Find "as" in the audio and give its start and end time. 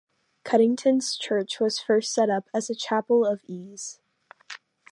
2.55-2.71